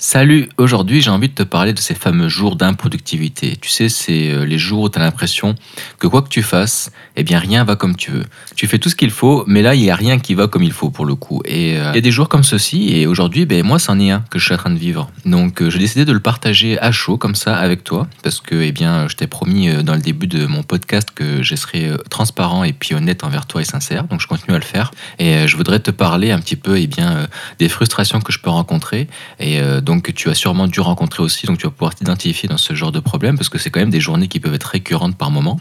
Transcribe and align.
Salut, 0.00 0.48
aujourd'hui 0.58 1.02
j'ai 1.02 1.10
envie 1.10 1.28
de 1.28 1.34
te 1.34 1.42
parler 1.42 1.72
de 1.72 1.80
ces 1.80 1.94
fameux 1.94 2.28
jours 2.28 2.54
d'improductivité. 2.54 3.56
Tu 3.60 3.68
sais, 3.68 3.88
c'est 3.88 4.30
euh, 4.30 4.44
les 4.44 4.56
jours 4.56 4.82
où 4.82 4.88
tu 4.88 4.96
as 4.96 5.02
l'impression 5.02 5.56
que 5.98 6.06
quoi 6.06 6.22
que 6.22 6.28
tu 6.28 6.44
fasses, 6.44 6.92
eh 7.16 7.24
bien 7.24 7.40
rien 7.40 7.64
va 7.64 7.74
comme 7.74 7.96
tu 7.96 8.12
veux. 8.12 8.24
Tu 8.54 8.68
fais 8.68 8.78
tout 8.78 8.90
ce 8.90 8.94
qu'il 8.94 9.10
faut, 9.10 9.42
mais 9.48 9.60
là 9.60 9.74
il 9.74 9.80
n'y 9.82 9.90
a 9.90 9.96
rien 9.96 10.20
qui 10.20 10.34
va 10.34 10.46
comme 10.46 10.62
il 10.62 10.70
faut 10.70 10.90
pour 10.90 11.04
le 11.04 11.16
coup. 11.16 11.42
Et 11.44 11.76
euh, 11.76 11.90
il 11.90 11.96
y 11.96 11.98
a 11.98 12.00
des 12.00 12.12
jours 12.12 12.28
comme 12.28 12.44
ceci, 12.44 12.96
et 12.96 13.08
aujourd'hui, 13.08 13.44
ben, 13.44 13.64
moi 13.64 13.80
c'en 13.80 13.98
est 13.98 14.12
un 14.12 14.20
que 14.30 14.38
je 14.38 14.44
suis 14.44 14.54
en 14.54 14.58
train 14.58 14.70
de 14.70 14.78
vivre. 14.78 15.10
Donc 15.24 15.62
euh, 15.62 15.68
j'ai 15.68 15.80
décidé 15.80 16.04
de 16.04 16.12
le 16.12 16.20
partager 16.20 16.78
à 16.78 16.92
chaud 16.92 17.18
comme 17.18 17.34
ça 17.34 17.56
avec 17.56 17.82
toi, 17.82 18.06
parce 18.22 18.40
que 18.40 18.54
eh 18.54 18.70
bien, 18.70 19.08
je 19.08 19.16
t'ai 19.16 19.26
promis 19.26 19.82
dans 19.82 19.94
le 19.94 20.00
début 20.00 20.28
de 20.28 20.46
mon 20.46 20.62
podcast 20.62 21.08
que 21.12 21.42
je 21.42 21.56
serais 21.56 21.90
transparent 22.08 22.62
et 22.62 22.72
puis 22.72 22.94
honnête 22.94 23.24
envers 23.24 23.46
toi 23.46 23.62
et 23.62 23.64
sincère, 23.64 24.04
donc 24.04 24.20
je 24.20 24.28
continue 24.28 24.54
à 24.54 24.60
le 24.60 24.64
faire. 24.64 24.92
Et 25.18 25.48
je 25.48 25.56
voudrais 25.56 25.80
te 25.80 25.90
parler 25.90 26.30
un 26.30 26.38
petit 26.38 26.54
peu 26.54 26.78
eh 26.78 26.86
bien, 26.86 27.26
des 27.58 27.68
frustrations 27.68 28.20
que 28.20 28.32
je 28.32 28.38
peux 28.38 28.50
rencontrer. 28.50 29.08
Et 29.40 29.58
donc 29.88 30.12
tu 30.14 30.28
as 30.28 30.34
sûrement 30.34 30.66
dû 30.66 30.80
rencontrer 30.80 31.22
aussi, 31.22 31.46
donc 31.46 31.56
tu 31.56 31.66
vas 31.66 31.70
pouvoir 31.70 31.94
t'identifier 31.94 32.46
dans 32.46 32.58
ce 32.58 32.74
genre 32.74 32.92
de 32.92 33.00
problème, 33.00 33.38
parce 33.38 33.48
que 33.48 33.56
c'est 33.56 33.70
quand 33.70 33.80
même 33.80 33.88
des 33.88 34.00
journées 34.00 34.28
qui 34.28 34.38
peuvent 34.38 34.52
être 34.52 34.64
récurrentes 34.64 35.16
par 35.16 35.30
moment, 35.30 35.58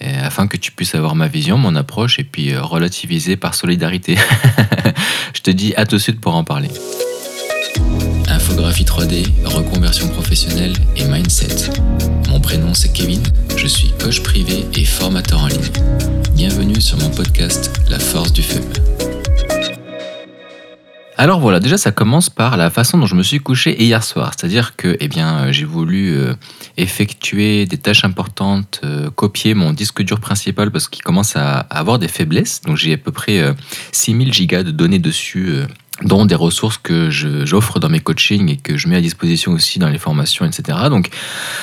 afin 0.00 0.46
que 0.46 0.56
tu 0.56 0.70
puisses 0.70 0.94
avoir 0.94 1.16
ma 1.16 1.26
vision, 1.26 1.58
mon 1.58 1.74
approche, 1.74 2.20
et 2.20 2.24
puis 2.24 2.52
euh, 2.52 2.62
relativiser 2.62 3.36
par 3.36 3.56
solidarité. 3.56 4.16
Je 5.34 5.40
te 5.40 5.50
dis 5.50 5.74
à 5.74 5.84
tout 5.84 5.96
de 5.96 6.00
suite 6.00 6.20
pour 6.20 6.36
en 6.36 6.44
parler. 6.44 6.68
Infographie 8.28 8.84
3D, 8.84 9.26
reconversion 9.44 10.08
professionnelle 10.10 10.74
et 10.94 11.04
mindset. 11.04 11.72
Mon 12.28 12.38
prénom 12.38 12.72
c'est 12.72 12.92
Kevin, 12.92 13.22
je 13.56 13.66
suis 13.66 13.90
coach 13.98 14.22
privé 14.22 14.64
et 14.74 14.84
formateur 14.84 15.42
en 15.42 15.48
ligne. 15.48 15.72
Bienvenue 16.34 16.80
sur 16.80 16.98
mon 16.98 17.10
podcast 17.10 17.72
La 17.88 17.98
force 17.98 18.32
du 18.32 18.44
feu. 18.44 18.60
Alors 21.18 21.40
voilà, 21.40 21.60
déjà 21.60 21.78
ça 21.78 21.92
commence 21.92 22.28
par 22.28 22.58
la 22.58 22.68
façon 22.68 22.98
dont 22.98 23.06
je 23.06 23.14
me 23.14 23.22
suis 23.22 23.38
couché 23.40 23.82
hier 23.82 24.04
soir. 24.04 24.32
C'est-à-dire 24.36 24.76
que 24.76 24.98
eh 25.00 25.08
euh, 25.16 25.50
j'ai 25.50 25.64
voulu 25.64 26.14
euh, 26.14 26.34
effectuer 26.76 27.64
des 27.64 27.78
tâches 27.78 28.04
importantes, 28.04 28.82
euh, 28.84 29.08
copier 29.10 29.54
mon 29.54 29.72
disque 29.72 30.02
dur 30.02 30.20
principal 30.20 30.70
parce 30.70 30.88
qu'il 30.88 31.02
commence 31.02 31.34
à, 31.36 31.60
avoir 31.60 31.98
des 31.98 32.08
faiblesses. 32.08 32.60
Donc 32.60 32.76
j'ai 32.76 32.94
à 32.94 32.98
peu 32.98 33.12
près 33.12 33.42
6000 33.92 34.32
gigas 34.32 34.62
de 34.62 34.70
données 34.70 34.98
dessus 34.98 35.62
dont 36.02 36.26
des 36.26 36.34
ressources 36.34 36.76
que 36.76 37.08
j'offre 37.10 37.80
dans 37.80 37.88
mes 37.88 38.00
coachings 38.00 38.50
et 38.50 38.56
que 38.56 38.76
je 38.76 38.86
mets 38.86 38.96
à 38.96 39.00
disposition 39.00 39.52
aussi 39.52 39.78
dans 39.78 39.88
les 39.88 39.98
formations, 39.98 40.44
etc. 40.44 40.78
Donc 40.90 41.08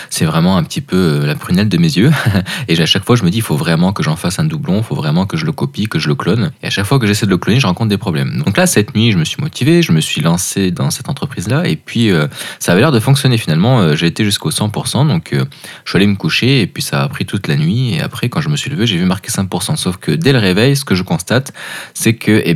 c'est 0.09 0.25
vraiment 0.25 0.57
un 0.57 0.63
petit 0.63 0.81
peu 0.81 0.97
euh, 0.97 1.25
la 1.27 1.35
prunelle 1.35 1.69
de 1.69 1.77
mes 1.77 1.97
yeux. 1.97 2.11
Et 2.67 2.81
à 2.81 2.85
chaque 2.87 3.05
fois, 3.05 3.15
je 3.15 3.23
me 3.23 3.29
dis, 3.29 3.37
il 3.37 3.43
faut 3.43 3.55
vraiment 3.55 3.93
que 3.93 4.01
j'en 4.01 4.15
fasse 4.15 4.39
un 4.39 4.45
doublon, 4.45 4.79
il 4.79 4.83
faut 4.83 4.95
vraiment 4.95 5.27
que 5.27 5.37
je 5.37 5.45
le 5.45 5.51
copie, 5.51 5.87
que 5.87 5.99
je 5.99 6.07
le 6.07 6.15
clone. 6.15 6.51
Et 6.63 6.67
à 6.67 6.69
chaque 6.71 6.85
fois 6.85 6.97
que 6.97 7.05
j'essaie 7.05 7.27
de 7.27 7.31
le 7.31 7.37
cloner, 7.37 7.59
je 7.59 7.67
rencontre 7.67 7.89
des 7.89 7.97
problèmes. 7.97 8.41
Donc 8.43 8.57
là, 8.57 8.65
cette 8.65 8.95
nuit, 8.95 9.11
je 9.11 9.19
me 9.19 9.23
suis 9.23 9.39
motivé, 9.39 9.83
je 9.83 9.91
me 9.91 10.01
suis 10.01 10.21
lancé 10.21 10.71
dans 10.71 10.89
cette 10.89 11.09
entreprise-là, 11.09 11.67
et 11.67 11.75
puis 11.75 12.09
euh, 12.09 12.27
ça 12.59 12.71
avait 12.71 12.81
l'air 12.81 12.91
de 12.91 12.99
fonctionner 12.99 13.37
finalement. 13.37 13.81
Euh, 13.81 13.95
j'ai 13.95 14.07
été 14.07 14.23
jusqu'au 14.23 14.49
100%, 14.49 15.07
donc 15.07 15.29
je 15.31 15.89
suis 15.89 15.97
allé 15.97 16.07
me 16.07 16.15
coucher, 16.15 16.61
et 16.61 16.67
puis 16.67 16.81
ça 16.81 17.03
a 17.03 17.07
pris 17.07 17.25
toute 17.25 17.47
la 17.47 17.55
nuit. 17.55 17.93
Et 17.93 18.01
après, 18.01 18.29
quand 18.29 18.41
je 18.41 18.49
me 18.49 18.57
suis 18.57 18.71
levé, 18.71 18.87
j'ai 18.87 18.97
vu 18.97 19.05
marquer 19.05 19.29
5%. 19.29 19.75
Sauf 19.75 19.97
que 19.97 20.11
dès 20.11 20.33
le 20.33 20.39
réveil, 20.39 20.75
ce 20.75 20.85
que 20.85 20.95
je 20.95 21.03
constate, 21.03 21.53
c'est 21.93 22.15
que, 22.15 22.41
eh 22.45 22.55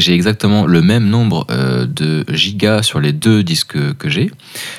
j'ai 0.00 0.14
exactement 0.14 0.66
le 0.66 0.82
même 0.82 0.95
nombre 1.04 1.46
euh, 1.50 1.86
de 1.86 2.24
gigas 2.32 2.82
sur 2.82 3.00
les 3.00 3.12
deux 3.12 3.42
disques 3.42 3.94
que 3.96 4.08
j'ai, 4.08 4.30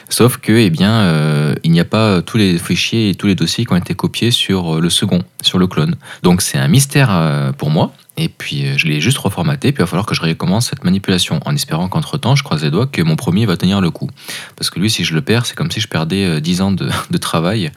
sauf 0.09 0.37
que 0.37 0.51
eh 0.51 0.69
bien, 0.69 0.91
euh, 0.91 1.55
il 1.63 1.71
n'y 1.71 1.79
a 1.79 1.85
pas 1.85 2.21
tous 2.21 2.37
les 2.37 2.57
fichiers 2.57 3.09
et 3.09 3.15
tous 3.15 3.27
les 3.27 3.35
dossiers 3.35 3.65
qui 3.65 3.73
ont 3.73 3.77
été 3.77 3.95
copiés 3.95 4.31
sur 4.31 4.75
euh, 4.75 4.81
le 4.81 4.89
second, 4.89 5.23
sur 5.41 5.59
le 5.59 5.67
clone. 5.67 5.95
Donc 6.23 6.41
c'est 6.41 6.57
un 6.57 6.67
mystère 6.67 7.53
pour 7.57 7.69
moi. 7.69 7.91
Et 8.19 8.29
puis 8.29 8.65
je 8.77 8.87
l'ai 8.87 8.99
juste 8.99 9.19
reformaté, 9.19 9.71
puis 9.71 9.81
il 9.81 9.83
va 9.83 9.85
falloir 9.85 10.07
que 10.07 10.15
je 10.15 10.21
recommence 10.21 10.69
cette 10.69 10.83
manipulation, 10.83 11.39
en 11.45 11.53
espérant 11.53 11.87
qu'entre-temps, 11.87 12.35
je 12.35 12.43
croise 12.43 12.63
les 12.63 12.71
doigts, 12.71 12.87
que 12.87 13.03
mon 13.03 13.15
premier 13.15 13.45
va 13.45 13.57
tenir 13.57 13.79
le 13.79 13.91
coup. 13.91 14.09
Parce 14.55 14.71
que 14.71 14.79
lui, 14.79 14.89
si 14.89 15.03
je 15.03 15.13
le 15.13 15.21
perds, 15.21 15.45
c'est 15.45 15.55
comme 15.55 15.69
si 15.69 15.79
je 15.79 15.87
perdais 15.87 16.41
10 16.41 16.61
ans 16.61 16.71
de, 16.71 17.17
travail. 17.19 17.71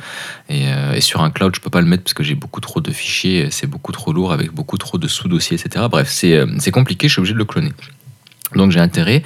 Et, 0.49 0.65
et, 0.95 1.01
sur 1.03 1.21
un 1.21 1.31
cloud, 1.31 1.55
je 1.55 1.61
peux 1.61 1.69
pas 1.69 1.83
le 1.83 1.87
mettre 1.87 2.05
parce 2.05 2.15
que 2.15 2.25
j'ai 2.25 2.37
beaucoup 2.37 2.63
trop 2.63 2.81
de 2.81 2.91
fichiers, 2.91 3.49
c'est 3.51 3.67
beaucoup 3.67 3.93
trop 3.93 4.15
lourd 4.15 4.33
avec 4.33 4.51
beaucoup 4.51 4.79
trop 4.79 4.97
de 4.97 5.09
sous-dossiers, 5.09 5.59
etc. 5.59 5.85
Bref, 5.91 6.09
c'est 6.11 6.71
compliqué, 6.73 7.07
je 7.07 7.13
suis 7.13 7.21
obligé 7.21 7.35
de 7.35 7.39
le 7.39 7.45
cloner. 7.45 7.73
Donc 8.57 8.71
j'ai 8.73 8.81
intérêt 8.81 9.23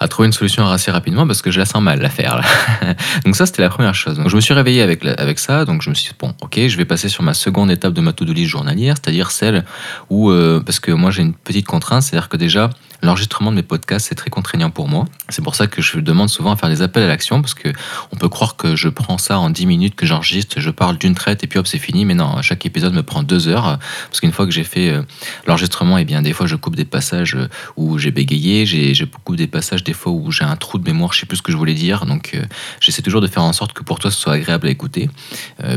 à 0.00 0.08
trouver 0.08 0.26
une 0.26 0.32
solution 0.32 0.66
assez 0.66 0.90
rapidement 0.90 1.26
parce 1.26 1.42
que 1.42 1.50
je 1.50 1.58
la 1.58 1.64
sens 1.64 1.82
mal 1.82 2.00
l'affaire. 2.00 2.40
donc 3.24 3.36
ça 3.36 3.46
c'était 3.46 3.62
la 3.62 3.68
première 3.68 3.94
chose. 3.94 4.16
Donc 4.16 4.28
je 4.28 4.36
me 4.36 4.40
suis 4.40 4.54
réveillé 4.54 4.82
avec, 4.82 5.04
avec 5.04 5.38
ça, 5.38 5.64
donc 5.64 5.82
je 5.82 5.90
me 5.90 5.94
suis 5.94 6.10
dit 6.10 6.16
bon 6.18 6.34
ok 6.40 6.60
je 6.66 6.76
vais 6.76 6.84
passer 6.84 7.08
sur 7.08 7.22
ma 7.22 7.34
seconde 7.34 7.70
étape 7.70 7.92
de 7.92 8.00
ma 8.00 8.12
to-do 8.12 8.32
list 8.32 8.50
journalière, 8.50 8.94
c'est-à-dire 8.96 9.30
celle 9.30 9.64
où, 10.10 10.30
euh, 10.30 10.60
parce 10.64 10.80
que 10.80 10.92
moi 10.92 11.10
j'ai 11.10 11.22
une 11.22 11.34
petite 11.34 11.66
contrainte, 11.66 12.02
c'est-à-dire 12.02 12.28
que 12.28 12.36
déjà 12.36 12.70
l'enregistrement 13.02 13.50
de 13.50 13.56
mes 13.56 13.62
podcasts, 13.62 14.06
c'est 14.08 14.14
très 14.14 14.30
contraignant 14.30 14.70
pour 14.70 14.88
moi. 14.88 15.06
C'est 15.28 15.42
pour 15.42 15.54
ça 15.54 15.66
que 15.66 15.82
je 15.82 15.98
demande 15.98 16.28
souvent 16.28 16.52
à 16.52 16.56
faire 16.56 16.68
des 16.68 16.82
appels 16.82 17.02
à 17.02 17.08
l'action, 17.08 17.42
parce 17.42 17.54
que 17.54 17.68
on 18.12 18.16
peut 18.16 18.28
croire 18.28 18.56
que 18.56 18.76
je 18.76 18.88
prends 18.88 19.18
ça 19.18 19.38
en 19.38 19.50
10 19.50 19.66
minutes, 19.66 19.94
que 19.96 20.06
j'enregistre, 20.06 20.60
je 20.60 20.70
parle 20.70 20.98
d'une 20.98 21.14
traite 21.14 21.42
et 21.42 21.46
puis 21.46 21.58
hop, 21.58 21.66
c'est 21.66 21.78
fini. 21.78 22.04
Mais 22.04 22.14
non, 22.14 22.40
chaque 22.42 22.64
épisode 22.64 22.94
me 22.94 23.02
prend 23.02 23.22
deux 23.22 23.48
heures, 23.48 23.78
parce 24.06 24.20
qu'une 24.20 24.32
fois 24.32 24.46
que 24.46 24.52
j'ai 24.52 24.64
fait 24.64 24.90
euh, 24.90 25.02
l'enregistrement, 25.46 25.98
et 25.98 26.02
eh 26.02 26.04
bien 26.04 26.22
des 26.22 26.32
fois 26.32 26.46
je 26.46 26.56
coupe 26.56 26.76
des 26.76 26.84
passages 26.84 27.34
euh, 27.34 27.48
où 27.76 27.98
j'ai 27.98 28.12
bégayé, 28.12 28.66
j'ai 28.66 29.06
beaucoup 29.06 29.34
des 29.34 29.48
passages 29.48 29.82
des 29.82 29.92
fois 29.92 30.12
où 30.12 30.30
j'ai 30.30 30.44
un 30.44 30.56
trou 30.56 30.78
de 30.78 30.84
mémoire, 30.84 31.12
je 31.12 31.20
sais 31.20 31.26
plus 31.26 31.38
ce 31.38 31.42
que 31.42 31.50
je 31.50 31.56
voulais 31.56 31.74
dire. 31.74 32.06
Donc 32.06 32.30
euh, 32.34 32.44
j'essaie 32.80 33.02
toujours 33.02 33.20
de 33.20 33.26
faire 33.26 33.42
en 33.42 33.52
sorte 33.52 33.72
que 33.72 33.82
pour 33.82 33.98
toi 33.98 34.10
ce 34.10 34.20
soit 34.20 34.34
agréable 34.34 34.68
à 34.68 34.70
écouter. 34.70 35.10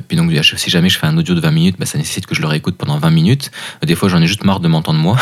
puis 0.08 0.18
donc 0.18 0.32
si 0.44 0.70
jamais 0.70 0.90
je 0.90 1.00
fais 1.00 1.08
un 1.08 1.18
audio 1.18 1.34
de 1.34 1.40
20 1.40 1.52
minutes, 1.52 1.76
bah, 1.80 1.86
ça 1.86 1.98
nécessite 1.98 2.28
que 2.28 2.36
je 2.36 2.42
le 2.42 2.48
réécoute 2.48 2.78
pendant 2.78 2.98
20 3.00 3.10
minutes. 3.10 3.52
Des 3.84 3.96
fois 3.96 4.10
j'en 4.10 4.22
ai 4.22 4.28
juste 4.28 4.44
marre 4.44 4.60
de 4.60 4.68
m'entendre 4.68 5.00
moi. 5.00 5.18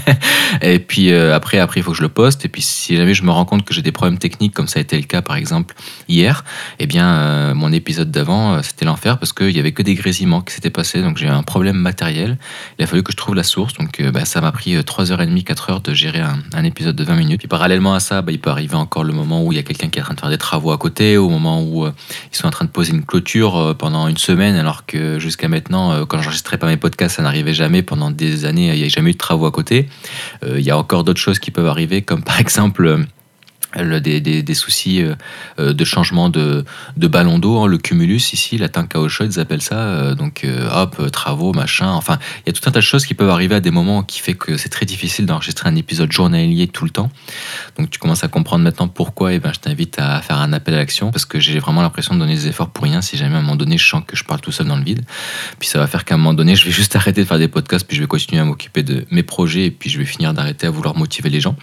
et 0.62 0.78
puis 0.78 1.12
après, 1.36 1.58
après, 1.58 1.80
il 1.80 1.82
faut 1.82 1.92
que 1.92 1.96
je 1.96 2.02
le 2.02 2.08
poste. 2.08 2.44
Et 2.44 2.48
puis, 2.48 2.62
si 2.62 2.96
jamais 2.96 3.14
je 3.14 3.22
me 3.22 3.30
rends 3.30 3.44
compte 3.44 3.64
que 3.64 3.74
j'ai 3.74 3.82
des 3.82 3.92
problèmes 3.92 4.18
techniques, 4.18 4.54
comme 4.54 4.66
ça 4.66 4.78
a 4.78 4.82
été 4.82 4.96
le 4.96 5.04
cas, 5.04 5.22
par 5.22 5.36
exemple, 5.36 5.74
hier, 6.08 6.44
eh 6.78 6.86
bien, 6.86 7.06
euh, 7.08 7.54
mon 7.54 7.72
épisode 7.72 8.10
d'avant, 8.10 8.54
euh, 8.54 8.60
c'était 8.62 8.84
l'enfer 8.84 9.18
parce 9.18 9.32
qu'il 9.32 9.54
y 9.54 9.58
avait 9.58 9.72
que 9.72 9.82
des 9.82 9.94
grésillements 9.94 10.40
qui 10.40 10.54
s'étaient 10.54 10.70
passés. 10.70 11.02
Donc, 11.02 11.18
j'ai 11.18 11.28
un 11.28 11.42
problème 11.42 11.76
matériel. 11.76 12.38
Il 12.78 12.84
a 12.84 12.86
fallu 12.86 13.02
que 13.02 13.12
je 13.12 13.16
trouve 13.16 13.34
la 13.34 13.42
source. 13.42 13.74
Donc, 13.74 14.00
euh, 14.00 14.10
bah, 14.10 14.24
ça 14.24 14.40
m'a 14.40 14.50
pris 14.50 14.76
3h30, 14.76 15.44
4h 15.44 15.82
de 15.82 15.94
gérer 15.94 16.20
un, 16.20 16.64
épisode 16.64 16.96
de 16.96 17.04
20 17.04 17.14
minutes. 17.16 17.38
Puis, 17.38 17.48
parallèlement 17.48 17.94
à 17.94 18.00
ça, 18.00 18.22
bah, 18.22 18.32
il 18.32 18.40
peut 18.40 18.50
arriver 18.50 18.74
encore 18.74 19.04
le 19.04 19.12
moment 19.12 19.44
où 19.44 19.52
il 19.52 19.56
y 19.56 19.58
a 19.58 19.62
quelqu'un 19.62 19.88
qui 19.88 19.98
est 19.98 20.02
en 20.02 20.06
train 20.06 20.14
de 20.14 20.20
faire 20.20 20.30
des 20.30 20.38
travaux 20.38 20.72
à 20.72 20.78
côté, 20.78 21.16
au 21.18 21.28
moment 21.28 21.62
où 21.62 21.86
ils 21.86 22.36
sont 22.36 22.46
en 22.46 22.50
train 22.50 22.64
de 22.64 22.70
poser 22.70 22.92
une 22.92 23.04
clôture 23.04 23.76
pendant 23.78 24.08
une 24.08 24.16
semaine, 24.16 24.56
alors 24.56 24.86
que 24.86 25.18
jusqu'à 25.18 25.48
maintenant, 25.48 26.04
quand 26.06 26.20
j'enregistrais 26.22 26.58
pas 26.58 26.66
mes 26.66 26.76
podcasts, 26.76 27.16
ça 27.16 27.22
n'arrivait 27.22 27.54
jamais. 27.54 27.82
Pendant 27.82 28.10
des 28.10 28.46
années, 28.46 28.72
il 28.74 28.80
n'y 28.80 28.84
a 28.84 28.88
jamais 28.88 29.10
eu 29.10 29.12
de 29.12 29.18
travaux 29.18 29.46
à 29.46 29.52
côté. 29.52 29.88
il 30.44 30.60
y 30.60 30.70
a 30.70 30.78
encore 30.78 31.04
d'autres 31.04 31.20
qui 31.40 31.50
peuvent 31.50 31.66
arriver, 31.66 32.02
comme 32.02 32.22
par 32.22 32.40
exemple 32.46 33.06
des, 33.74 34.20
des, 34.20 34.42
des, 34.42 34.54
soucis 34.54 35.02
euh, 35.02 35.14
euh, 35.58 35.72
de 35.72 35.84
changement 35.84 36.28
de, 36.28 36.64
de 36.96 37.06
ballon 37.08 37.38
d'eau, 37.38 37.58
hein, 37.58 37.66
le 37.66 37.78
cumulus 37.78 38.32
ici, 38.32 38.58
la 38.58 38.68
tank 38.68 38.94
à 38.94 38.98
ils 39.20 39.40
appellent 39.40 39.62
ça, 39.62 39.78
euh, 39.78 40.14
donc 40.14 40.46
hop, 40.72 41.10
travaux, 41.10 41.52
machin, 41.52 41.90
enfin, 41.90 42.18
il 42.38 42.48
y 42.48 42.50
a 42.50 42.52
tout 42.52 42.66
un 42.68 42.72
tas 42.72 42.80
de 42.80 42.84
choses 42.84 43.04
qui 43.04 43.14
peuvent 43.14 43.30
arriver 43.30 43.54
à 43.54 43.60
des 43.60 43.70
moments 43.70 44.02
qui 44.02 44.20
fait 44.20 44.34
que 44.34 44.56
c'est 44.56 44.68
très 44.68 44.86
difficile 44.86 45.26
d'enregistrer 45.26 45.68
un 45.68 45.76
épisode 45.76 46.10
journalier 46.12 46.68
tout 46.68 46.84
le 46.84 46.90
temps. 46.90 47.10
Donc 47.78 47.90
tu 47.90 47.98
commences 47.98 48.24
à 48.24 48.28
comprendre 48.28 48.64
maintenant 48.64 48.88
pourquoi, 48.88 49.32
et 49.32 49.36
eh 49.36 49.38
ben, 49.38 49.52
je 49.52 49.60
t'invite 49.60 49.98
à 49.98 50.20
faire 50.22 50.38
un 50.38 50.52
appel 50.52 50.74
à 50.74 50.78
l'action, 50.78 51.10
parce 51.10 51.24
que 51.24 51.40
j'ai 51.40 51.58
vraiment 51.58 51.82
l'impression 51.82 52.14
de 52.14 52.20
donner 52.20 52.34
des 52.34 52.48
efforts 52.48 52.70
pour 52.70 52.84
rien 52.84 53.02
si 53.02 53.16
jamais 53.16 53.34
à 53.36 53.38
un 53.38 53.42
moment 53.42 53.56
donné 53.56 53.78
je 53.78 53.86
sens 53.86 54.02
que 54.06 54.16
je 54.16 54.24
parle 54.24 54.40
tout 54.40 54.52
seul 54.52 54.66
dans 54.66 54.76
le 54.76 54.84
vide. 54.84 55.02
Puis 55.58 55.68
ça 55.68 55.78
va 55.78 55.86
faire 55.86 56.04
qu'à 56.04 56.14
un 56.14 56.18
moment 56.18 56.34
donné, 56.34 56.56
je 56.56 56.64
vais 56.64 56.72
juste 56.72 56.96
arrêter 56.96 57.22
de 57.22 57.28
faire 57.28 57.38
des 57.38 57.48
podcasts, 57.48 57.86
puis 57.86 57.96
je 57.96 58.02
vais 58.02 58.08
continuer 58.08 58.40
à 58.40 58.44
m'occuper 58.44 58.82
de 58.82 59.04
mes 59.10 59.22
projets, 59.22 59.66
et 59.66 59.70
puis 59.70 59.90
je 59.90 59.98
vais 59.98 60.04
finir 60.04 60.32
d'arrêter 60.32 60.66
à 60.66 60.70
vouloir 60.70 60.96
motiver 60.96 61.28
les 61.28 61.40
gens. 61.40 61.56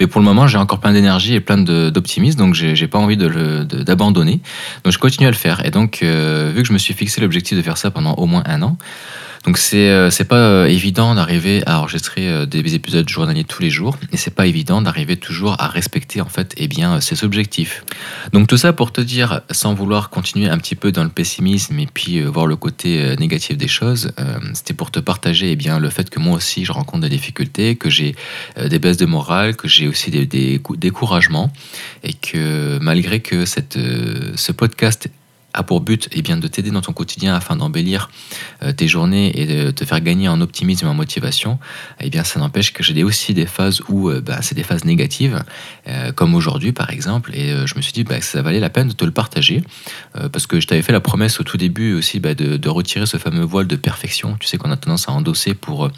Mais 0.00 0.06
pour 0.06 0.20
le 0.20 0.24
moment, 0.24 0.46
j'ai 0.46 0.58
encore 0.58 0.80
plein 0.80 0.92
d'énergie 0.92 1.34
et 1.34 1.40
plein 1.40 1.57
d'optimisme, 1.64 2.38
donc 2.38 2.54
j'ai 2.54 2.88
pas 2.88 2.98
envie 2.98 3.16
d'abandonner. 3.16 4.40
Donc 4.84 4.92
je 4.92 4.98
continue 4.98 5.26
à 5.26 5.30
le 5.30 5.36
faire. 5.36 5.64
Et 5.64 5.70
donc, 5.70 6.00
euh, 6.02 6.52
vu 6.54 6.62
que 6.62 6.68
je 6.68 6.72
me 6.72 6.78
suis 6.78 6.94
fixé 6.94 7.20
l'objectif 7.20 7.56
de 7.56 7.62
faire 7.62 7.78
ça 7.78 7.90
pendant 7.90 8.14
au 8.14 8.26
moins 8.26 8.42
un 8.46 8.62
an, 8.62 8.76
donc 9.44 9.58
c'est 9.58 9.88
euh, 9.88 10.10
c'est 10.10 10.24
pas 10.24 10.36
euh, 10.36 10.66
évident 10.66 11.14
d'arriver 11.14 11.62
à 11.66 11.80
enregistrer 11.80 12.28
euh, 12.28 12.46
des 12.46 12.74
épisodes 12.74 13.08
journaliers 13.08 13.44
tous 13.44 13.62
les 13.62 13.70
jours 13.70 13.96
et 14.12 14.16
c'est 14.16 14.34
pas 14.34 14.46
évident 14.46 14.82
d'arriver 14.82 15.16
toujours 15.16 15.56
à 15.60 15.68
respecter 15.68 16.20
en 16.20 16.28
fait 16.28 16.54
eh 16.56 16.68
bien 16.68 17.00
ces 17.00 17.24
objectifs. 17.24 17.84
Donc 18.32 18.48
tout 18.48 18.56
ça 18.56 18.72
pour 18.72 18.92
te 18.92 19.00
dire 19.00 19.42
sans 19.50 19.74
vouloir 19.74 20.10
continuer 20.10 20.48
un 20.48 20.58
petit 20.58 20.74
peu 20.74 20.92
dans 20.92 21.04
le 21.04 21.10
pessimisme 21.10 21.78
et 21.78 21.86
puis 21.86 22.20
voir 22.22 22.46
le 22.46 22.56
côté 22.56 23.16
négatif 23.18 23.56
des 23.56 23.68
choses, 23.68 24.12
c'était 24.54 24.74
pour 24.74 24.90
te 24.90 25.00
partager 25.00 25.52
eh 25.52 25.56
bien 25.56 25.78
le 25.78 25.90
fait 25.90 26.10
que 26.10 26.18
moi 26.18 26.36
aussi 26.36 26.64
je 26.64 26.72
rencontre 26.72 27.02
des 27.02 27.08
difficultés, 27.08 27.76
que 27.76 27.90
j'ai 27.90 28.14
des 28.62 28.78
baisses 28.78 28.96
de 28.96 29.06
morale, 29.06 29.56
que 29.56 29.68
j'ai 29.68 29.88
aussi 29.88 30.10
des, 30.10 30.26
des 30.26 30.60
découragements 30.76 31.52
et 32.02 32.12
que 32.12 32.78
malgré 32.80 33.20
que 33.20 33.44
cette 33.44 33.78
ce 34.36 34.52
podcast 34.52 35.08
a 35.58 35.62
pour 35.62 35.80
but 35.80 36.08
eh 36.12 36.22
bien, 36.22 36.36
de 36.36 36.46
t'aider 36.48 36.70
dans 36.70 36.80
ton 36.80 36.92
quotidien 36.92 37.34
afin 37.34 37.56
d'embellir 37.56 38.10
tes 38.76 38.88
journées 38.88 39.38
et 39.40 39.46
de 39.46 39.70
te 39.70 39.84
faire 39.84 40.00
gagner 40.00 40.28
en 40.28 40.40
optimisme 40.40 40.86
et 40.86 40.88
en 40.88 40.94
motivation, 40.94 41.58
eh 42.00 42.10
bien, 42.10 42.24
ça 42.24 42.40
n'empêche 42.40 42.72
que 42.72 42.82
j'ai 42.82 43.02
aussi 43.04 43.34
des 43.34 43.46
phases 43.46 43.82
où 43.88 44.10
bah, 44.20 44.38
c'est 44.42 44.54
des 44.54 44.62
phases 44.62 44.84
négatives, 44.84 45.44
comme 46.16 46.34
aujourd'hui 46.34 46.72
par 46.72 46.90
exemple, 46.90 47.34
et 47.34 47.66
je 47.66 47.74
me 47.76 47.82
suis 47.82 47.92
dit 47.92 48.04
bah, 48.04 48.18
que 48.18 48.24
ça 48.24 48.42
valait 48.42 48.60
la 48.60 48.70
peine 48.70 48.88
de 48.88 48.92
te 48.92 49.04
le 49.04 49.10
partager, 49.10 49.62
parce 50.32 50.46
que 50.46 50.60
je 50.60 50.66
t'avais 50.66 50.82
fait 50.82 50.92
la 50.92 51.00
promesse 51.00 51.40
au 51.40 51.44
tout 51.44 51.56
début 51.56 51.94
aussi 51.94 52.20
bah, 52.20 52.34
de, 52.34 52.56
de, 52.56 52.68
retirer 52.68 53.06
ce 53.06 53.16
fameux 53.16 53.44
voile 53.44 53.66
de 53.66 53.76
perfection, 53.76 54.36
tu 54.38 54.46
sais 54.46 54.58
qu'on 54.58 54.70
a 54.70 54.76
tendance 54.76 55.08
à 55.08 55.12
endosser 55.12 55.54
pour 55.54 55.90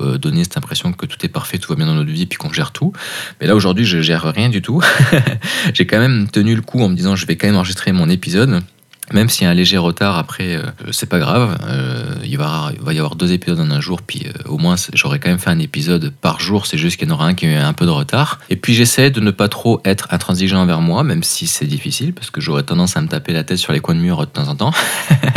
donner 0.00 0.44
cette 0.44 0.56
impression 0.56 0.92
que 0.92 1.06
tout 1.06 1.24
est 1.24 1.28
parfait, 1.28 1.58
tout 1.58 1.70
va 1.70 1.76
bien 1.76 1.86
dans 1.86 1.94
notre 1.94 2.10
vie, 2.10 2.26
puis 2.26 2.38
qu'on 2.38 2.52
gère 2.52 2.72
tout. 2.72 2.92
Mais 3.40 3.46
là 3.46 3.54
aujourd'hui, 3.54 3.84
je 3.84 4.00
gère 4.00 4.22
rien 4.22 4.48
du 4.48 4.62
tout. 4.62 4.82
j'ai 5.74 5.86
quand 5.86 5.98
même 5.98 6.28
tenu 6.28 6.54
le 6.54 6.62
coup 6.62 6.80
en 6.80 6.88
me 6.88 6.94
disant 6.94 7.16
je 7.16 7.26
vais 7.26 7.36
quand 7.36 7.46
même 7.46 7.56
enregistrer 7.56 7.92
mon 7.92 8.08
épisode. 8.08 8.62
Même 9.12 9.28
s'il 9.28 9.44
y 9.44 9.46
a 9.46 9.50
un 9.50 9.54
léger 9.54 9.78
retard, 9.78 10.18
après, 10.18 10.56
euh, 10.56 10.62
c'est 10.90 11.08
pas 11.08 11.18
grave. 11.18 11.58
Euh, 11.66 12.14
il, 12.24 12.36
va, 12.36 12.72
y 12.88 12.98
avoir 12.98 13.16
deux 13.16 13.32
épisodes 13.32 13.60
en 13.60 13.70
un 13.70 13.80
jour, 13.80 14.02
puis 14.02 14.26
euh, 14.26 14.48
au 14.48 14.58
moins 14.58 14.76
j'aurais 14.92 15.18
quand 15.18 15.30
même 15.30 15.38
fait 15.38 15.50
un 15.50 15.58
épisode 15.58 16.12
par 16.20 16.40
jour. 16.40 16.66
C'est 16.66 16.78
juste 16.78 16.98
qu'il 16.98 17.08
y 17.08 17.10
en 17.10 17.14
aura 17.14 17.26
un 17.26 17.34
qui 17.34 17.46
a 17.46 17.48
eu 17.50 17.54
un 17.54 17.72
peu 17.72 17.86
de 17.86 17.90
retard. 17.90 18.38
Et 18.50 18.56
puis 18.56 18.74
j'essaie 18.74 19.10
de 19.10 19.20
ne 19.20 19.30
pas 19.30 19.48
trop 19.48 19.80
être 19.84 20.08
intransigeant 20.10 20.60
envers 20.60 20.80
moi, 20.80 21.04
même 21.04 21.22
si 21.22 21.46
c'est 21.46 21.66
difficile, 21.66 22.12
parce 22.12 22.30
que 22.30 22.40
j'aurais 22.40 22.64
tendance 22.64 22.96
à 22.96 23.00
me 23.00 23.08
taper 23.08 23.32
la 23.32 23.44
tête 23.44 23.58
sur 23.58 23.72
les 23.72 23.80
coins 23.80 23.94
de 23.94 24.00
mur 24.00 24.20
de 24.20 24.26
temps 24.26 24.48
en 24.48 24.54
temps. 24.54 24.72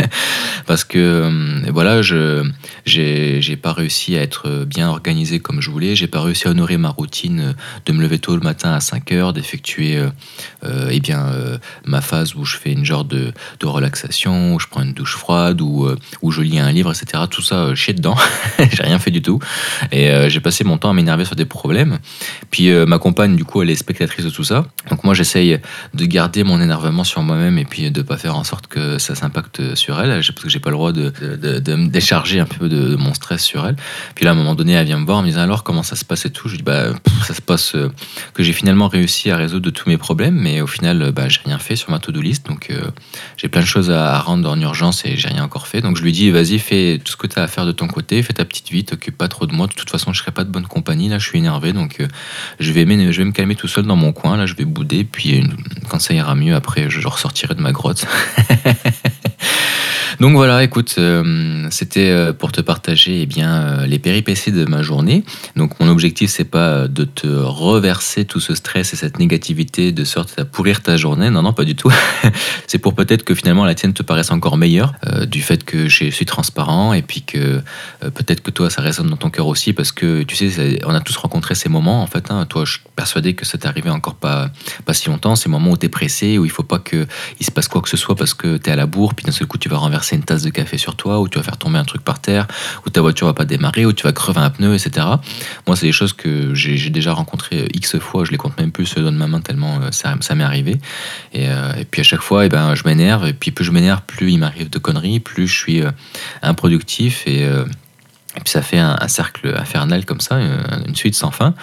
parce 0.66 0.84
que 0.84 1.70
voilà, 1.70 2.02
je 2.02 2.46
j'ai 2.84 3.56
pas 3.56 3.72
réussi 3.72 4.16
à 4.16 4.22
être 4.22 4.64
bien 4.64 4.88
organisé 4.88 5.40
comme 5.40 5.60
je 5.60 5.70
voulais. 5.70 5.96
J'ai 5.96 6.08
pas 6.08 6.20
réussi 6.20 6.46
à 6.46 6.50
honorer 6.50 6.76
ma 6.76 6.90
routine 6.90 7.54
de 7.86 7.92
me 7.92 8.02
lever 8.02 8.18
tôt 8.18 8.34
le 8.34 8.42
matin 8.42 8.72
à 8.72 8.80
5 8.80 9.12
heures, 9.12 9.32
d'effectuer 9.32 9.98
eh 10.64 11.00
bien 11.00 11.26
ma 11.84 12.00
phase 12.00 12.34
où 12.34 12.44
je 12.44 12.56
fais 12.56 12.72
une 12.72 12.84
genre 12.84 13.04
de 13.04 13.32
relaxation, 13.66 14.54
où 14.54 14.60
je 14.60 14.66
prends 14.66 14.82
une 14.82 14.92
douche 14.92 15.16
froide, 15.16 15.60
ou 15.60 15.86
euh, 15.86 15.96
où 16.22 16.30
je 16.30 16.42
lis 16.42 16.58
un 16.58 16.72
livre, 16.72 16.92
etc. 16.92 17.24
Tout 17.30 17.42
ça, 17.42 17.56
euh, 17.56 17.74
chier 17.74 17.94
dedans. 17.94 18.16
j'ai 18.58 18.82
rien 18.82 18.98
fait 18.98 19.10
du 19.10 19.22
tout. 19.22 19.38
Et 19.90 20.10
euh, 20.10 20.28
j'ai 20.28 20.40
passé 20.40 20.64
mon 20.64 20.78
temps 20.78 20.90
à 20.90 20.92
m'énerver 20.92 21.24
sur 21.24 21.36
des 21.36 21.44
problèmes. 21.44 21.98
Puis 22.50 22.70
ma 22.86 22.98
compagne, 22.98 23.36
du 23.36 23.44
coup, 23.44 23.62
elle 23.62 23.70
est 23.70 23.76
spectatrice 23.76 24.24
de 24.24 24.30
tout 24.30 24.44
ça. 24.44 24.66
Donc 24.90 25.04
moi, 25.04 25.14
j'essaye 25.14 25.58
de 25.94 26.04
garder 26.04 26.44
mon 26.44 26.60
énervement 26.60 27.04
sur 27.04 27.22
moi-même 27.22 27.58
et 27.58 27.64
puis 27.64 27.90
de 27.90 28.02
pas 28.02 28.16
faire 28.16 28.36
en 28.36 28.44
sorte 28.44 28.66
que 28.66 28.98
ça 28.98 29.14
s'impacte 29.14 29.74
sur 29.74 30.00
elle, 30.00 30.10
parce 30.10 30.30
que 30.30 30.48
j'ai 30.48 30.60
pas 30.60 30.70
le 30.70 30.76
droit 30.76 30.92
de, 30.92 31.10
de, 31.10 31.74
me 31.74 31.88
décharger 31.88 32.40
un 32.40 32.46
peu 32.46 32.68
de, 32.68 32.96
mon 32.96 33.14
stress 33.14 33.42
sur 33.42 33.66
elle. 33.66 33.76
Puis 34.14 34.24
là, 34.24 34.30
à 34.30 34.34
un 34.34 34.36
moment 34.36 34.54
donné, 34.54 34.72
elle 34.72 34.86
vient 34.86 34.98
me 34.98 35.06
voir 35.06 35.18
en 35.18 35.22
me 35.22 35.28
disant 35.28 35.42
alors 35.42 35.64
comment 35.64 35.82
ça 35.82 35.96
se 35.96 36.04
passe 36.04 36.24
et 36.26 36.30
tout? 36.30 36.48
Je 36.48 36.56
dis 36.56 36.62
bah 36.62 36.92
ça 37.26 37.34
se 37.34 37.42
passe 37.42 37.76
que 38.34 38.42
j'ai 38.42 38.52
finalement 38.52 38.88
réussi 38.88 39.30
à 39.30 39.36
résoudre 39.36 39.70
tous 39.70 39.88
mes 39.88 39.98
problèmes, 39.98 40.34
mais 40.34 40.60
au 40.60 40.66
final, 40.66 41.12
bah, 41.12 41.28
j'ai 41.28 41.40
rien 41.44 41.58
fait 41.58 41.76
sur 41.76 41.90
ma 41.90 41.98
to-do 41.98 42.20
list. 42.20 42.46
Donc 42.46 42.70
j'ai 43.36 43.48
plein 43.52 43.60
de 43.60 43.66
choses 43.66 43.90
à, 43.90 44.18
rendre 44.18 44.50
en 44.50 44.60
urgence 44.60 45.04
et 45.04 45.16
j'ai 45.16 45.28
rien 45.28 45.44
encore 45.44 45.68
fait. 45.68 45.80
Donc 45.80 45.96
je 45.96 46.02
lui 46.02 46.10
dis, 46.10 46.30
vas-y, 46.30 46.58
fais 46.58 47.00
tout 47.04 47.12
ce 47.12 47.16
que 47.16 47.28
tu 47.28 47.38
as 47.38 47.42
à 47.44 47.46
faire 47.46 47.66
de 47.66 47.70
ton 47.70 47.86
côté, 47.86 48.20
fais 48.22 48.32
ta 48.32 48.44
petite 48.44 48.70
vie, 48.70 48.84
t'occupe 48.84 49.16
pas 49.16 49.28
trop 49.28 49.46
de 49.46 49.54
moi. 49.54 49.68
De 49.68 49.74
toute 49.74 49.90
façon, 49.90 50.12
je 50.12 50.20
serai 50.20 50.32
pas 50.32 50.42
de 50.42 50.50
bonne 50.50 50.66
compagnie. 50.66 51.08
Là, 51.08 51.18
je 51.18 51.28
suis 51.28 51.38
énervé, 51.38 51.72
donc 51.72 52.00
euh, 52.00 52.08
je, 52.58 52.72
vais 52.72 52.84
je 53.12 53.18
vais 53.18 53.24
me 53.24 53.32
calmer 53.32 53.54
tout 53.54 53.68
seul 53.68 53.84
dans 53.84 53.94
mon 53.94 54.12
coin. 54.12 54.36
Là, 54.36 54.46
je 54.46 54.54
vais 54.54 54.64
bouder. 54.64 55.04
Puis 55.04 55.40
euh, 55.40 55.44
quand 55.88 56.00
ça 56.00 56.14
ira 56.14 56.34
mieux, 56.34 56.56
après, 56.56 56.90
je 56.90 57.06
ressortirai 57.06 57.54
de 57.54 57.60
ma 57.60 57.70
grotte. 57.70 58.06
Donc 60.20 60.34
voilà, 60.34 60.62
écoute, 60.62 60.96
euh, 60.98 61.66
c'était 61.70 62.10
euh, 62.10 62.32
pour 62.32 62.52
te 62.52 62.60
partager 62.60 63.22
eh 63.22 63.26
bien, 63.26 63.52
euh, 63.54 63.86
les 63.86 63.98
péripéties 63.98 64.52
de 64.52 64.64
ma 64.64 64.82
journée. 64.82 65.24
Donc 65.56 65.78
mon 65.80 65.88
objectif, 65.88 66.30
c'est 66.30 66.44
pas 66.44 66.88
de 66.88 67.04
te 67.04 67.26
reverser 67.26 68.24
tout 68.24 68.40
ce 68.40 68.54
stress 68.54 68.92
et 68.92 68.96
cette 68.96 69.18
négativité 69.18 69.92
de 69.92 70.04
sorte 70.04 70.38
à 70.38 70.44
pourrir 70.44 70.82
ta 70.82 70.96
journée. 70.96 71.30
Non, 71.30 71.42
non, 71.42 71.52
pas 71.52 71.64
du 71.64 71.74
tout. 71.74 71.92
c'est 72.66 72.78
pour 72.78 72.94
peut-être 72.94 73.24
que 73.24 73.34
finalement 73.34 73.64
la 73.64 73.74
tienne 73.74 73.92
te 73.92 74.02
paraisse 74.02 74.30
encore 74.30 74.56
meilleure 74.56 74.94
du 75.26 75.42
fait 75.42 75.64
que 75.64 75.88
je 75.88 76.10
suis 76.10 76.26
transparent 76.26 76.92
et 76.92 77.02
puis 77.02 77.22
que 77.22 77.60
peut-être 78.00 78.42
que 78.42 78.50
toi, 78.50 78.70
ça 78.70 78.82
résonne 78.82 79.08
dans 79.08 79.16
ton 79.16 79.30
cœur 79.30 79.46
aussi 79.46 79.72
parce 79.72 79.92
que 79.92 80.22
tu 80.22 80.36
sais, 80.36 80.78
on 80.84 80.94
a 80.94 81.00
tous 81.00 81.16
rencontré 81.16 81.54
ces 81.54 81.68
moments 81.68 82.02
en 82.02 82.06
fait. 82.06 82.30
Hein. 82.30 82.46
Toi, 82.46 82.64
je 82.64 82.72
suis 82.72 82.80
persuadé 82.96 83.34
que 83.34 83.44
ça 83.44 83.58
t'est 83.58 83.66
arrivé 83.66 83.90
encore 83.90 84.14
pas, 84.14 84.50
pas 84.84 84.94
si 84.94 85.08
longtemps. 85.08 85.36
Ces 85.36 85.48
moments 85.48 85.70
où 85.70 85.76
tu 85.76 85.86
es 85.86 85.88
pressé, 85.88 86.38
où 86.38 86.44
il 86.44 86.50
faut 86.50 86.62
pas 86.62 86.78
qu'il 86.78 87.06
se 87.40 87.50
passe 87.50 87.68
quoi 87.68 87.82
que 87.82 87.88
ce 87.88 87.96
soit 87.96 88.16
parce 88.16 88.34
que 88.34 88.56
tu 88.56 88.70
es 88.70 88.72
à 88.72 88.76
la 88.76 88.86
bourre, 88.86 89.14
puis 89.14 89.24
d'un 89.24 89.32
seul 89.32 89.46
coup, 89.46 89.58
tu 89.58 89.68
vas 89.68 89.78
renverser 89.78 90.11
une 90.16 90.24
tasse 90.24 90.42
de 90.42 90.50
café 90.50 90.78
sur 90.78 90.96
toi, 90.96 91.20
ou 91.20 91.28
tu 91.28 91.38
vas 91.38 91.44
faire 91.44 91.56
tomber 91.56 91.78
un 91.78 91.84
truc 91.84 92.02
par 92.02 92.20
terre, 92.20 92.46
ou 92.86 92.90
ta 92.90 93.00
voiture 93.00 93.26
va 93.26 93.34
pas 93.34 93.44
démarrer, 93.44 93.86
ou 93.86 93.92
tu 93.92 94.04
vas 94.04 94.12
crever 94.12 94.40
un 94.40 94.50
pneu, 94.50 94.74
etc. 94.74 95.06
Moi, 95.66 95.76
c'est 95.76 95.86
des 95.86 95.92
choses 95.92 96.12
que 96.12 96.54
j'ai 96.54 96.90
déjà 96.90 97.12
rencontrées 97.12 97.62
euh, 97.62 97.74
X 97.74 97.98
fois, 97.98 98.24
je 98.24 98.30
les 98.30 98.36
compte 98.36 98.58
même 98.58 98.72
plus 98.72 98.86
sur 98.86 99.02
de 99.02 99.10
ma 99.10 99.26
main 99.26 99.40
tellement 99.40 99.80
euh, 99.80 99.90
ça, 99.90 100.14
ça 100.20 100.34
m'est 100.34 100.44
arrivé. 100.44 100.78
Euh, 101.34 101.74
et, 101.74 101.84
puis 101.84 102.00
à 102.00 102.04
chaque 102.04 102.20
fois, 102.20 102.44
et 102.44 102.46
eh 102.46 102.48
ben, 102.48 102.74
je 102.74 102.84
m'énerve, 102.84 103.26
et 103.26 103.32
puis 103.32 103.50
plus 103.50 103.64
je 103.64 103.70
m'énerve, 103.70 104.02
plus 104.06 104.32
il 104.32 104.38
m'arrive 104.38 104.70
de 104.70 104.78
conneries, 104.78 105.20
plus 105.20 105.46
je 105.46 105.58
suis 105.58 105.82
improductif 106.42 107.26
et 107.26 107.46
et 108.36 108.40
puis 108.40 108.50
ça 108.50 108.62
fait 108.62 108.78
un, 108.78 108.96
cercle 109.08 109.54
infernal 109.58 110.06
comme 110.06 110.20
ça, 110.20 110.38
une, 110.40 110.94
suite 110.94 111.14
sans 111.14 111.30
fin. 111.30 111.54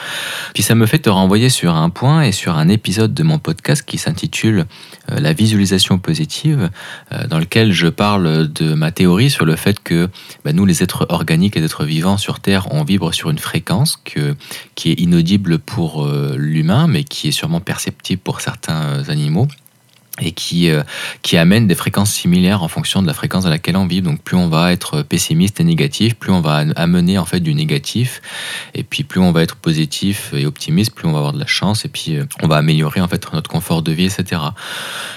Puis 0.53 0.61
ça 0.61 0.75
me 0.75 0.85
fait 0.85 0.99
te 0.99 1.09
renvoyer 1.09 1.49
sur 1.49 1.75
un 1.75 1.89
point 1.89 2.21
et 2.21 2.31
sur 2.31 2.57
un 2.57 2.67
épisode 2.69 3.13
de 3.13 3.23
mon 3.23 3.39
podcast 3.39 3.83
qui 3.83 3.97
s'intitule 3.97 4.65
euh, 5.11 5.19
La 5.19 5.33
visualisation 5.33 5.97
positive, 5.97 6.69
euh, 7.11 7.25
dans 7.25 7.39
lequel 7.39 7.71
je 7.71 7.87
parle 7.87 8.51
de 8.53 8.75
ma 8.75 8.91
théorie 8.91 9.31
sur 9.31 9.45
le 9.45 9.55
fait 9.55 9.79
que 9.79 10.09
bah, 10.45 10.53
nous, 10.53 10.65
les 10.65 10.83
êtres 10.83 11.07
organiques 11.09 11.57
et 11.57 11.63
êtres 11.63 11.85
vivants 11.85 12.17
sur 12.17 12.39
Terre, 12.39 12.71
on 12.71 12.83
vibre 12.83 13.15
sur 13.15 13.31
une 13.31 13.39
fréquence 13.39 13.99
que, 14.05 14.35
qui 14.75 14.91
est 14.91 14.99
inaudible 14.99 15.57
pour 15.57 16.05
euh, 16.05 16.35
l'humain, 16.37 16.85
mais 16.85 17.03
qui 17.03 17.29
est 17.29 17.31
sûrement 17.31 17.61
perceptible 17.61 18.21
pour 18.21 18.41
certains 18.41 19.09
animaux 19.09 19.47
et 20.21 20.31
qui, 20.31 20.69
euh, 20.69 20.83
qui 21.21 21.37
amène 21.37 21.67
des 21.67 21.75
fréquences 21.75 22.11
similaires 22.11 22.63
en 22.63 22.67
fonction 22.67 23.01
de 23.01 23.07
la 23.07 23.13
fréquence 23.13 23.45
à 23.45 23.49
laquelle 23.49 23.77
on 23.77 23.85
vit. 23.85 24.01
Donc 24.01 24.21
plus 24.21 24.37
on 24.37 24.49
va 24.49 24.71
être 24.71 25.01
pessimiste 25.01 25.59
et 25.59 25.63
négatif, 25.63 26.15
plus 26.15 26.31
on 26.31 26.41
va 26.41 26.63
amener 26.75 27.17
en 27.17 27.25
fait 27.25 27.39
du 27.39 27.53
négatif, 27.53 28.21
et 28.73 28.83
puis 28.83 29.03
plus 29.03 29.19
on 29.19 29.31
va 29.31 29.41
être 29.43 29.55
positif 29.55 30.33
et 30.33 30.45
optimiste, 30.45 30.93
plus 30.93 31.07
on 31.07 31.11
va 31.11 31.19
avoir 31.19 31.33
de 31.33 31.39
la 31.39 31.47
chance, 31.47 31.85
et 31.85 31.89
puis 31.89 32.15
euh, 32.15 32.25
on 32.41 32.47
va 32.47 32.57
améliorer 32.57 33.01
en 33.01 33.07
fait 33.07 33.31
notre 33.33 33.49
confort 33.49 33.81
de 33.81 33.91
vie, 33.91 34.05
etc. 34.05 34.41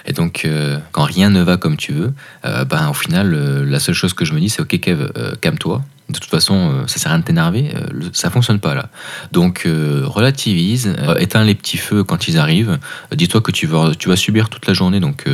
Et 0.07 0.13
donc 0.13 0.45
euh, 0.45 0.79
quand 0.93 1.05
rien 1.05 1.31
ne 1.31 1.43
va 1.43 1.57
comme 1.57 1.77
tu 1.77 1.93
veux, 1.93 2.15
ben 2.43 2.89
au 2.89 2.95
final 2.95 3.33
la 3.65 3.81
seule 3.81 3.95
chose 3.95 4.15
que 4.15 4.25
je 4.25 4.33
me 4.33 4.41
dis 4.41 4.49
c'est 4.49 4.63
ok 4.63 4.81
Kev, 4.81 5.09
calme-toi, 5.41 5.83
de 6.13 6.19
toute 6.19 6.31
façon, 6.31 6.55
euh, 6.55 6.87
ça 6.87 6.99
sert 6.99 7.11
à 7.11 7.15
rien 7.15 7.21
de 7.21 7.25
t'énerver, 7.25 7.73
euh, 7.75 8.09
ça 8.13 8.31
fonctionne 8.31 8.61
pas 8.61 8.75
là. 8.75 8.89
Donc 9.33 9.63
euh, 9.67 10.03
relativise, 10.05 10.95
éteins 11.19 11.45
les 11.45 11.55
petits 11.55 11.79
feux 11.79 12.05
quand 12.05 12.29
ils 12.29 12.39
arrivent, 12.39 12.79
dis-toi 13.13 13.41
que 13.41 13.51
tu 13.51 13.67
vas, 13.67 13.93
tu 13.99 14.09
vas 14.09 14.17
subir 14.17 14.49
toute 14.49 14.67
la 14.67 14.75
journée, 14.75 15.01
donc 15.01 15.25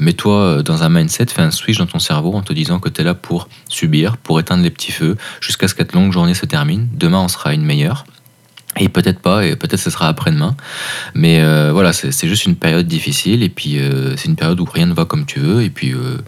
mets-toi 0.00 0.62
dans 0.62 0.82
un 0.82 0.88
mindset, 0.88 1.26
fais 1.26 1.42
un 1.42 1.50
switch 1.50 1.78
dans 1.78 1.86
ton 1.86 1.98
cerveau 1.98 2.32
en 2.32 2.42
te 2.42 2.52
disant 2.52 2.80
que 2.80 2.88
tu 2.88 3.00
es 3.00 3.04
là 3.04 3.14
pour 3.14 3.48
subir, 3.68 4.16
pour 4.16 4.40
éteindre 4.40 4.62
les 4.62 4.70
petits 4.70 4.92
feux, 4.92 5.16
jusqu'à 5.40 5.68
ce 5.68 5.74
que 5.74 5.82
cette 5.82 5.92
longue 5.92 6.12
journée 6.12 6.34
se 6.34 6.46
termine. 6.46 6.88
Demain, 6.94 7.20
on 7.20 7.28
sera 7.28 7.54
une 7.54 7.64
meilleure. 7.64 8.04
Et 8.80 8.88
peut-être 8.88 9.20
pas, 9.20 9.46
et 9.46 9.54
peut-être 9.54 9.80
ce 9.80 9.90
sera 9.90 10.08
après-demain. 10.08 10.56
Mais 11.14 11.40
euh, 11.40 11.70
voilà, 11.72 11.92
c'est 11.92 12.26
juste 12.26 12.44
une 12.44 12.56
période 12.56 12.86
difficile, 12.86 13.42
et 13.44 13.48
puis 13.48 13.78
euh, 13.78 14.16
c'est 14.16 14.28
une 14.28 14.34
période 14.34 14.58
où 14.58 14.64
rien 14.64 14.86
ne 14.86 14.94
va 14.94 15.04
comme 15.04 15.26
tu 15.26 15.38
veux, 15.38 15.62
et 15.62 15.70
puis 15.70 15.92
euh, 15.94 16.18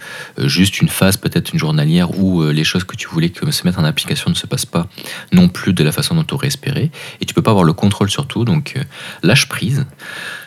juste 0.47 0.81
une 0.81 0.89
phase, 0.89 1.17
peut-être 1.17 1.53
une 1.53 1.59
journalière, 1.59 2.17
où 2.19 2.45
les 2.45 2.63
choses 2.63 2.85
que 2.85 2.95
tu 2.95 3.09
voulais 3.09 3.31
que 3.31 3.51
se 3.51 3.65
mettre 3.65 3.81
en 3.81 3.85
application 3.85 4.31
ne 4.31 4.37
se 4.37 4.47
passent 4.47 4.67
pas 4.67 4.87
non 5.33 5.49
plus 5.49 5.73
de 5.73 5.83
la 5.83 5.91
façon 5.91 6.15
dont 6.15 6.23
tu 6.23 6.35
aurais 6.35 6.47
espéré. 6.47 6.91
Et 7.21 7.25
tu 7.25 7.35
peux 7.35 7.43
pas 7.43 7.51
avoir 7.51 7.65
le 7.65 7.73
contrôle 7.73 8.11
sur 8.11 8.27
tout, 8.27 8.45
donc 8.45 8.75
lâche 9.25 9.49
prise. 9.49 9.85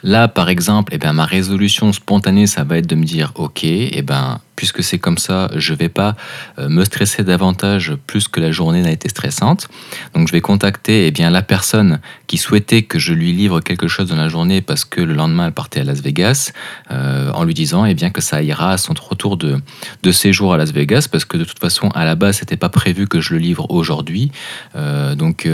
Là, 0.03 0.29
par 0.29 0.47
exemple, 0.47 0.93
eh 0.95 0.97
ben, 0.97 1.11
ma 1.11 1.25
résolution 1.25 1.91
spontanée, 1.91 2.47
ça 2.47 2.63
va 2.63 2.77
être 2.77 2.87
de 2.87 2.95
me 2.95 3.03
dire, 3.03 3.33
ok, 3.35 3.63
eh 3.63 4.01
ben, 4.01 4.39
puisque 4.55 4.83
c'est 4.83 4.99
comme 4.99 5.17
ça, 5.17 5.49
je 5.55 5.73
vais 5.73 5.89
pas 5.89 6.15
me 6.57 6.83
stresser 6.83 7.23
davantage 7.23 7.93
plus 8.07 8.27
que 8.27 8.39
la 8.39 8.51
journée 8.51 8.81
n'a 8.81 8.91
été 8.91 9.09
stressante. 9.09 9.67
Donc 10.13 10.27
je 10.27 10.33
vais 10.33 10.41
contacter 10.41 11.07
eh 11.07 11.11
bien, 11.11 11.29
la 11.29 11.41
personne 11.41 11.88
qui 12.27 12.37
souhaitait 12.37 12.83
que 12.83 12.99
je 12.99 13.13
lui 13.13 13.33
livre 13.33 13.59
quelque 13.59 13.87
chose 13.87 14.09
dans 14.09 14.15
la 14.15 14.29
journée 14.29 14.61
parce 14.61 14.85
que 14.85 15.01
le 15.01 15.13
lendemain 15.13 15.47
elle 15.47 15.53
partait 15.53 15.81
à 15.81 15.83
Las 15.83 16.01
Vegas, 16.01 16.51
euh, 16.91 17.31
en 17.31 17.43
lui 17.43 17.53
disant 17.53 17.85
eh 17.85 17.93
bien, 17.93 18.09
que 18.09 18.21
ça 18.21 18.41
ira 18.41 18.71
à 18.71 18.77
son 18.77 18.93
retour 18.93 19.37
de, 19.37 19.59
de 20.03 20.11
séjour 20.11 20.53
à 20.53 20.57
Las 20.57 20.71
Vegas, 20.71 21.07
parce 21.11 21.25
que 21.25 21.37
de 21.37 21.43
toute 21.43 21.59
façon, 21.59 21.89
à 21.89 22.05
la 22.05 22.15
base, 22.15 22.37
c'était 22.37 22.57
pas 22.57 22.69
prévu 22.69 23.07
que 23.07 23.21
je 23.21 23.33
le 23.33 23.39
livre 23.39 23.69
aujourd'hui. 23.69 24.31
Euh, 24.75 25.15
donc 25.15 25.47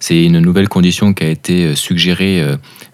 c'est 0.00 0.24
une 0.24 0.38
nouvelle 0.38 0.68
condition 0.68 1.12
qui 1.12 1.24
a 1.24 1.28
été 1.28 1.74
suggérée 1.74 2.44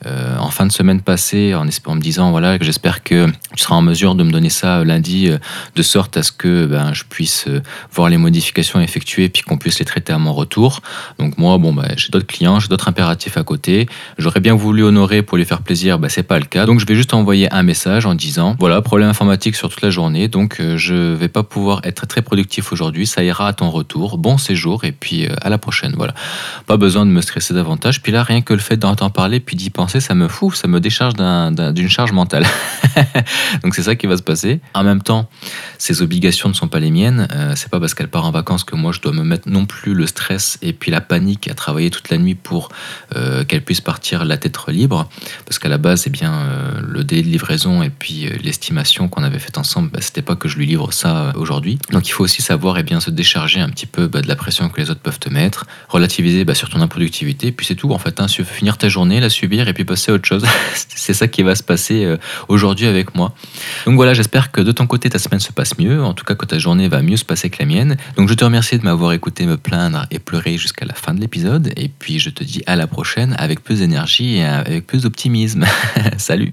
en 0.07 0.51
fin 0.51 0.67
de 0.67 0.73
semaine 0.73 1.01
passée 1.01 1.55
en, 1.55 1.65
me 1.65 2.01
disant 2.01 2.31
voilà, 2.31 2.57
j'espère 2.61 3.03
que 3.03 3.27
tu 3.55 3.63
seras 3.63 3.77
en 3.77 3.83
mesure 3.83 4.15
de 4.15 4.25
me 4.25 4.31
donner 4.31 4.49
ça 4.49 4.85
lundi 4.85 5.31
de 5.75 5.83
sorte 5.83 6.17
à 6.17 6.23
ce 6.23 6.33
que 6.33 6.67
ben, 6.67 6.93
je 6.95 7.05
puisse 7.05 7.47
euh, 7.49 7.63
voir 7.93 8.09
les 8.09 8.17
modifications 8.17 8.81
effectuées 8.81 9.29
puis 9.29 9.43
qu'on 9.43 9.59
puisse 9.59 9.79
les 9.79 9.85
traiter 9.85 10.13
à 10.13 10.19
mon 10.19 10.33
retour. 10.33 10.81
Donc 11.19 11.39
moi, 11.39 11.59
bon, 11.59 11.73
ben, 11.73 11.89
j'ai 11.97 12.09
d'autres 12.09 12.27
clients, 12.27 12.61
j'ai 12.61 12.69
d'autres 12.69 12.80
d'autres 12.81 12.89
impératifs 12.89 13.37
à 13.37 13.43
côté. 13.43 13.89
J'aurais 14.19 14.41
bien 14.41 14.55
voulu 14.55 14.83
honorer 14.83 15.23
pour 15.23 15.37
lui 15.37 15.45
faire 15.45 15.63
plaisir, 15.63 15.99
bah, 15.99 16.09
c'est 16.09 16.23
pas 16.23 16.39
le 16.39 16.47
cas. 16.47 16.65
Donc 16.65 16.81
je 16.81 16.87
vais 16.87 16.95
juste 16.95 17.13
envoyer 17.13 17.53
un 17.53 17.63
message 17.63 18.07
en 18.07 18.15
disant 18.15 18.57
voilà, 18.59 18.81
problème 18.81 19.09
informatique 19.09 19.55
sur 19.55 19.69
toute 19.69 19.83
la 19.83 19.91
journée, 19.91 20.29
donc 20.29 20.61
euh, 20.61 20.77
je 20.79 20.95
vais 21.15 21.29
pas 21.29 21.43
pouvoir 21.43 21.81
être 21.85 22.07
très 22.07 22.23
productif 22.23 22.73
aujourd'hui, 22.73 23.07
ça 23.07 23.23
ira 23.23 23.49
à 23.49 23.53
ton 23.53 23.71
retour, 23.71 24.17
bon 24.19 24.39
séjour 24.39 24.85
et 24.85 24.93
puis 24.93 25.27
euh, 25.27 25.35
à 25.43 25.51
la 25.51 25.59
prochaine. 25.59 25.95
Voilà. 25.97 26.15
Pas 26.67 26.77
besoin 26.77 27.05
de 27.05 27.11
me 27.11 27.21
stresser 27.21 27.53
davantage. 27.53 28.03
Puis 28.03 28.13
là, 28.13 28.23
rien 28.23 28.41
que 28.41 28.55
le 28.55 28.61
fait 28.61 28.77
d'entendre 28.77 29.13
parler 29.13 29.41
puis 29.41 29.57
d'y 29.57 29.71
penser, 29.71 30.01
ça 30.01 30.15
me 30.15 30.29
fout, 30.29 30.57
ça 30.57 30.69
me 30.69 30.81
décharge 30.81 31.15
d'une 31.15 31.89
charge 31.89 32.13
mentale. 32.13 32.47
donc 33.63 33.75
c'est 33.75 33.83
ça 33.83 33.95
qui 33.95 34.07
va 34.07 34.17
se 34.17 34.23
passer. 34.23 34.61
En 34.75 34.85
même 34.85 35.03
temps, 35.03 35.29
ces 35.79 36.03
obligations 36.03 36.49
ne 36.49 36.55
sont 36.55 36.69
pas 36.69 36.81
les 36.81 36.91
miennes. 36.91 37.29
Euh, 37.33 37.53
c'est 37.57 37.71
pas 37.71 37.81
parce 37.81 37.95
qu'elle 37.95 38.09
part 38.09 38.25
en 38.25 38.31
vacances 38.31 38.65
que 38.65 38.77
moi 38.77 38.93
je 38.93 39.01
dois 39.01 39.13
me 39.13 39.23
mettre 39.23 39.49
non 39.49 39.67
plus 39.67 39.95
le 39.95 40.07
stress 40.07 40.59
et 40.63 40.73
puis 40.73 40.91
la 40.91 41.01
panique 41.01 41.49
à 41.49 41.55
travailler 41.55 41.91
toute 41.91 42.11
la 42.11 42.19
nuit 42.19 42.35
pour 42.35 42.70
qu'elle 43.49 43.63
puisse 43.63 43.81
partir 43.81 44.25
la 44.25 44.37
tête 44.37 44.51
libre. 44.69 45.09
Parce 45.45 45.59
qu'à 45.59 45.69
la 45.69 45.79
base, 45.79 46.05
eh 46.07 46.11
bien, 46.11 46.81
le 46.81 47.05
délai 47.05 47.23
de 47.23 47.29
livraison 47.29 47.83
et 47.83 47.91
puis 47.91 48.27
euh, 48.27 48.37
l'estimation 48.43 49.09
qu'on 49.09 49.23
avait 49.23 49.39
faite 49.39 49.59
ensemble, 49.59 49.91
bah, 49.91 50.01
c'était 50.01 50.23
pas 50.23 50.37
que 50.37 50.49
je 50.49 50.57
lui 50.57 50.67
livre 50.67 50.93
ça 50.93 51.17
euh, 51.17 51.33
aujourd'hui. 51.35 51.79
Donc 51.91 52.09
il 52.09 52.13
faut 52.13 52.25
aussi 52.25 52.43
savoir 52.43 52.79
eh 52.79 52.83
bien, 52.83 53.01
se 53.01 53.11
décharger 53.11 53.61
un 53.61 53.69
petit 53.69 53.87
peu 53.87 54.07
bah, 54.07 54.21
de 54.21 54.29
la 54.29 54.37
pression 54.37 54.69
que 54.69 54.81
les 54.81 54.91
autres 54.91 55.01
peuvent 55.01 55.19
te 55.19 55.29
mettre, 55.29 55.67
relativiser 55.89 56.45
bah, 56.45 56.55
sur 56.55 56.69
ton 56.69 56.81
improductivité, 56.81 57.53
puis 57.53 57.67
c'est 57.67 57.75
tout 57.75 57.93
en 57.93 57.99
fait. 57.99 58.21
Hein, 58.21 58.27
finir 58.29 58.79
ta 58.79 58.89
journée, 58.89 59.21
la 59.21 59.29
subir 59.29 59.69
et 59.69 59.75
puis 59.75 59.85
passer 59.85 60.11
à 60.11 60.15
autre 60.15 60.27
chose. 60.27 60.45
c'est 60.75 61.15
ça 61.15 61.29
qui 61.29 61.43
va 61.43 61.55
se 61.55 61.63
passer 61.63 62.05
euh, 62.05 62.17
aujourd'hui 62.49 62.87
avec 62.87 63.15
moi. 63.15 63.35
Donc 63.87 63.97
voilà, 63.97 64.15
j'espère 64.15 64.51
que 64.51 64.61
de 64.61 64.73
ton 64.73 64.87
côté 64.87 65.11
ta 65.11 65.19
semaine 65.19 65.41
se 65.41 65.53
passe 65.53 65.79
mieux, 65.79 66.03
en 66.03 66.15
tout 66.15 66.25
cas 66.25 66.35
que 66.35 66.47
ta 66.47 66.59
journée 66.59 66.89
va 66.89 67.03
mieux 67.03 67.17
se 67.17 67.25
passer 67.25 67.51
que 67.51 67.59
la 67.61 67.67
mienne. 67.67 67.97
Donc 68.17 68.29
je 68.29 68.35
te 68.35 68.45
remercie 68.45 68.79
de 68.79 68.85
m'avoir 68.85 69.13
écouté 69.13 69.47
me 69.47 69.57
plaindre 69.57 70.07
et 70.11 70.19
pleurer 70.19 70.57
jusqu'à 70.57 70.87
la 70.87 70.95
fin 70.95 71.15
de 71.15 71.21
l'épisode, 71.21 71.73
et 71.77 71.89
puis 71.89 72.19
je 72.19 72.31
te 72.31 72.45
à 72.67 72.77
la 72.77 72.87
prochaine 72.87 73.35
avec 73.39 73.63
plus 73.63 73.81
d'énergie 73.81 74.37
et 74.37 74.45
avec 74.45 74.87
plus 74.87 75.03
d'optimisme. 75.03 75.65
Salut 76.19 76.53